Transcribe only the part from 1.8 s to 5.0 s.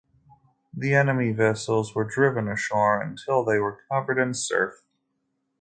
were driven ashore until they were covered in surf.